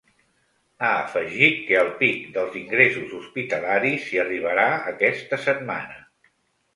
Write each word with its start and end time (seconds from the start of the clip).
Ha 0.85 0.91
afegit 0.99 1.59
que 1.67 1.75
al 1.81 1.91
pic 1.99 2.23
dels 2.37 2.57
ingressos 2.61 3.13
hospitalaris 3.17 4.07
s’hi 4.07 4.21
arribarà 4.23 4.65
aquesta 4.93 5.39
setmana. 5.49 6.01